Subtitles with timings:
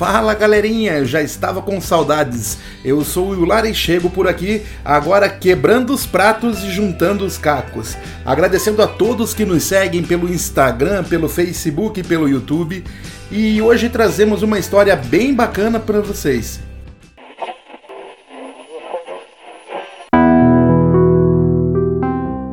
[0.00, 2.56] Fala galerinha, eu já estava com saudades.
[2.82, 7.36] Eu sou o Yular e chego por aqui, agora quebrando os pratos e juntando os
[7.36, 7.98] cacos.
[8.24, 12.82] Agradecendo a todos que nos seguem pelo Instagram, pelo Facebook e pelo YouTube.
[13.30, 16.60] E hoje trazemos uma história bem bacana para vocês.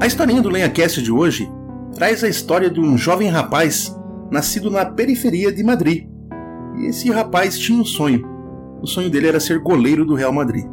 [0.00, 1.48] A historinha do LenhaCast de hoje
[1.94, 3.94] traz a história de um jovem rapaz
[4.32, 6.15] nascido na periferia de Madrid.
[6.76, 8.26] E esse rapaz tinha um sonho.
[8.82, 10.66] O sonho dele era ser goleiro do Real Madrid.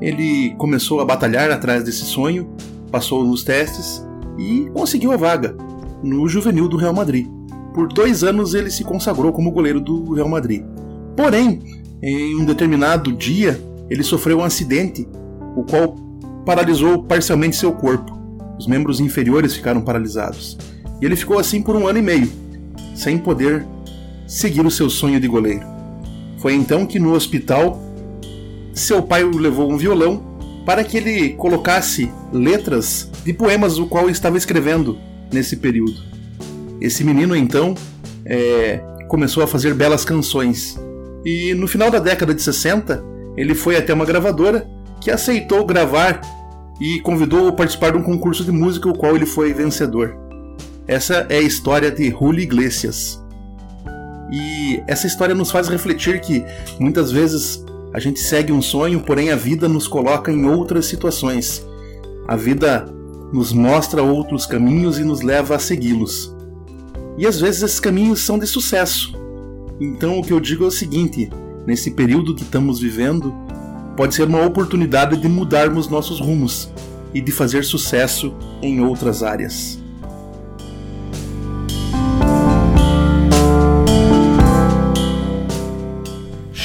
[0.00, 2.50] Ele começou a batalhar atrás desse sonho,
[2.90, 4.06] passou nos testes
[4.38, 5.56] e conseguiu a vaga
[6.02, 7.26] no juvenil do Real Madrid.
[7.74, 10.64] Por dois anos ele se consagrou como goleiro do Real Madrid.
[11.16, 11.60] Porém,
[12.02, 15.06] em um determinado dia, ele sofreu um acidente,
[15.56, 15.94] o qual
[16.46, 18.18] paralisou parcialmente seu corpo.
[18.58, 20.56] Os membros inferiores ficaram paralisados.
[21.00, 22.30] E ele ficou assim por um ano e meio,
[22.94, 23.66] sem poder
[24.30, 25.66] seguir o seu sonho de goleiro.
[26.38, 27.82] Foi então que no hospital
[28.72, 30.22] seu pai o levou um violão
[30.64, 34.96] para que ele colocasse letras de poemas o qual estava escrevendo
[35.32, 36.00] nesse período.
[36.80, 37.74] Esse menino então
[38.24, 40.78] é, começou a fazer belas canções
[41.26, 43.04] e no final da década de 60
[43.36, 44.64] ele foi até uma gravadora
[45.00, 46.20] que aceitou gravar
[46.80, 50.16] e convidou a participar de um concurso de música, o qual ele foi vencedor.
[50.86, 53.20] Essa é a história de Julio Iglesias.
[54.32, 56.44] E essa história nos faz refletir que
[56.78, 61.66] muitas vezes a gente segue um sonho, porém a vida nos coloca em outras situações.
[62.28, 62.86] A vida
[63.32, 66.34] nos mostra outros caminhos e nos leva a segui-los.
[67.18, 69.12] E às vezes esses caminhos são de sucesso.
[69.80, 71.28] Então o que eu digo é o seguinte:
[71.66, 73.34] nesse período que estamos vivendo,
[73.96, 76.70] pode ser uma oportunidade de mudarmos nossos rumos
[77.12, 78.32] e de fazer sucesso
[78.62, 79.79] em outras áreas.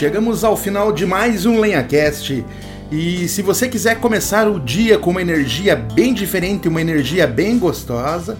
[0.00, 2.42] Chegamos ao final de mais um LenhaCast.
[2.90, 7.58] E se você quiser começar o dia com uma energia bem diferente, uma energia bem
[7.58, 8.38] gostosa,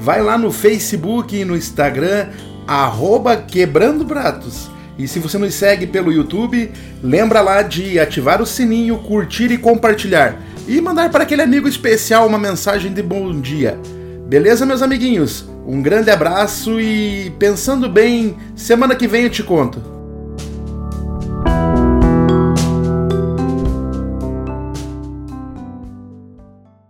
[0.00, 2.28] vai lá no Facebook e no Instagram,
[2.66, 4.70] arroba Quebrando Pratos.
[4.98, 6.72] E se você nos segue pelo YouTube,
[7.02, 10.40] lembra lá de ativar o sininho, curtir e compartilhar.
[10.66, 13.78] E mandar para aquele amigo especial uma mensagem de bom dia.
[14.26, 15.44] Beleza, meus amiguinhos?
[15.66, 19.93] Um grande abraço e pensando bem, semana que vem eu te conto.